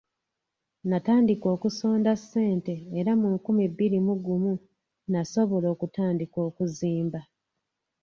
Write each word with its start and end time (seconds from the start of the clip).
Natandika 0.89 1.47
okusonda 1.55 2.11
ssente 2.21 2.73
era 2.99 3.11
mu 3.21 3.27
nkumi 3.35 3.63
bbiri 3.71 3.99
mu 4.07 4.13
gumu 4.25 4.53
nasobola 5.11 5.67
okutandika 5.73 6.37
okuzimba. 6.47 7.19